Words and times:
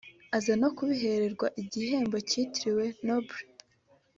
aza 0.37 0.53
no 0.61 0.69
kubihererwa 0.75 1.47
igihembo 1.61 2.17
cyitiriwe 2.29 2.85
Nobel 3.05 3.45